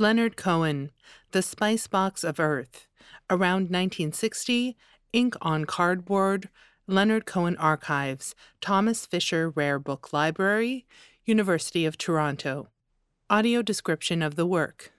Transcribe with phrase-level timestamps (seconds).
[0.00, 0.92] Leonard Cohen,
[1.32, 2.86] The Spice Box of Earth.
[3.28, 4.74] Around 1960,
[5.12, 6.48] Ink on Cardboard,
[6.86, 10.86] Leonard Cohen Archives, Thomas Fisher Rare Book Library,
[11.26, 12.68] University of Toronto.
[13.28, 14.90] Audio description of the work.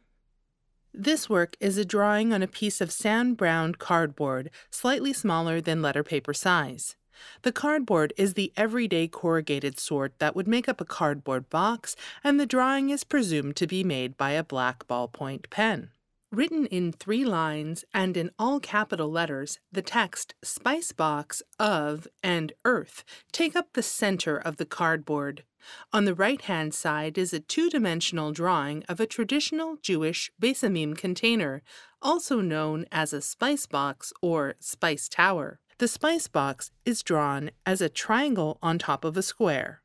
[0.94, 5.82] This work is a drawing on a piece of sand brown cardboard, slightly smaller than
[5.82, 6.96] letter paper size.
[7.42, 12.40] The cardboard is the everyday corrugated sort that would make up a cardboard box, and
[12.40, 15.92] the drawing is presumed to be made by a black ballpoint pen.
[16.32, 22.54] Written in three lines and in all capital letters, the text Spice Box of and
[22.64, 23.04] Earth
[23.34, 25.44] take up the center of the cardboard.
[25.92, 30.98] On the right hand side is a two dimensional drawing of a traditional Jewish besamim
[30.98, 31.62] container,
[32.02, 35.60] also known as a spice box or spice tower.
[35.82, 39.82] The spice box is drawn as a triangle on top of a square.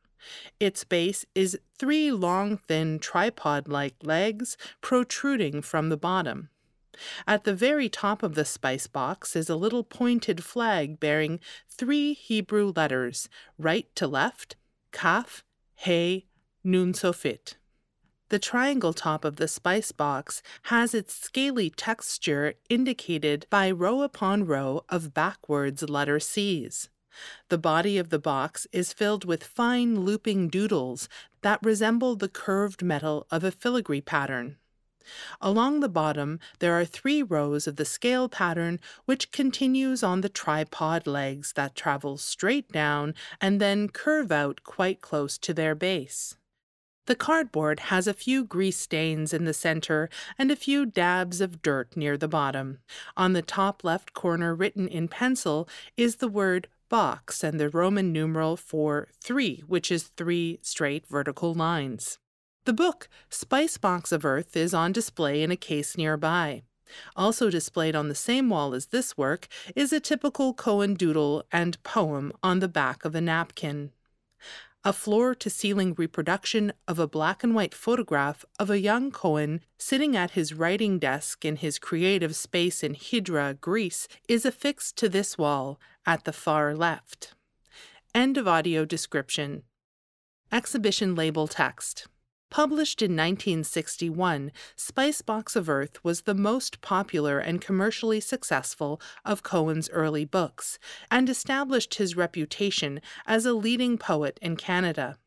[0.61, 6.51] Its base is three long, thin tripod like legs protruding from the bottom.
[7.27, 11.41] At the very top of the spice box is a little pointed flag bearing
[11.71, 14.57] three Hebrew letters, right to left,
[14.93, 15.45] Kaf,
[15.77, 16.27] He,
[16.63, 17.55] Nun Sofit.
[18.29, 24.47] The triangle top of the spice box has its scaly texture indicated by row upon
[24.47, 26.89] row of backwards letter C's.
[27.51, 31.09] The body of the box is filled with fine looping doodles
[31.43, 34.57] that resemble the curved metal of a filigree pattern.
[35.41, 40.29] Along the bottom, there are three rows of the scale pattern, which continues on the
[40.29, 46.35] tripod legs that travel straight down and then curve out quite close to their base.
[47.07, 51.63] The cardboard has a few grease stains in the center and a few dabs of
[51.63, 52.79] dirt near the bottom.
[53.17, 58.13] On the top left corner, written in pencil, is the word box and the Roman
[58.13, 62.19] numeral for 3, which is three straight vertical lines.
[62.65, 66.63] The book Spice Box of Earth is on display in a case nearby.
[67.15, 69.47] Also displayed on the same wall as this work
[69.77, 73.93] is a typical Cohen doodle and poem on the back of a napkin
[74.87, 79.61] a floor to ceiling reproduction of a black and white photograph of a young Cohen
[79.77, 85.09] sitting at his writing desk in his creative space in Hydra, Greece, is affixed to
[85.09, 87.35] this wall at the far left.
[88.15, 89.65] End of audio description.
[90.53, 92.07] Exhibition label text.
[92.51, 99.43] Published in 1961, Spice Box of Earth was the most popular and commercially successful of
[99.43, 100.79] Cohen's early books,
[101.11, 105.19] and established his reputation as a leading poet in Canada.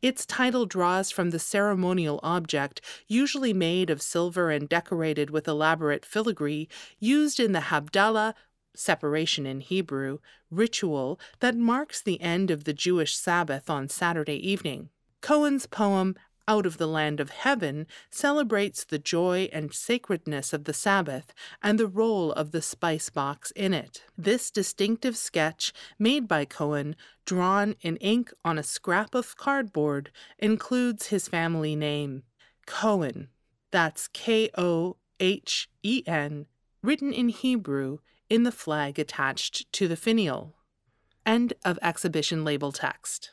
[0.00, 6.04] Its title draws from the ceremonial object, usually made of silver and decorated with elaborate
[6.04, 6.68] filigree,
[6.98, 8.34] used in the Havdalah,
[8.74, 10.18] separation in Hebrew,
[10.50, 14.88] ritual that marks the end of the Jewish Sabbath on Saturday evening.
[15.20, 16.16] Cohen's poem
[16.48, 21.32] out of the land of heaven celebrates the joy and sacredness of the Sabbath
[21.62, 24.02] and the role of the spice box in it.
[24.16, 31.08] This distinctive sketch, made by Cohen, drawn in ink on a scrap of cardboard, includes
[31.08, 32.22] his family name,
[32.66, 33.28] Cohen.
[33.70, 36.46] That's K O H E N,
[36.82, 37.98] written in Hebrew
[38.28, 40.54] in the flag attached to the finial.
[41.24, 43.30] End of exhibition label text.